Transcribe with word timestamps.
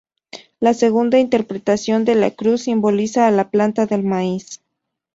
La 0.59 0.73
segunda 0.73 1.19
interpretación 1.19 2.05
de 2.05 2.15
la 2.15 2.31
cruz 2.31 2.63
simboliza 2.63 3.27
a 3.27 3.31
la 3.31 3.51
planta 3.51 3.85
del 3.85 4.01
maíz. 4.01 4.59